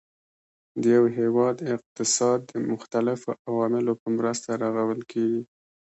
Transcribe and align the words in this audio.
د 0.81 0.83
یو 0.95 1.03
هیواد 1.17 1.55
اقتصاد 1.75 2.39
د 2.51 2.53
مختلفو 2.71 3.29
عواملو 3.49 3.93
په 4.01 4.07
مرسته 4.17 4.49
رغول 4.63 5.01
کیږي. 5.11 5.41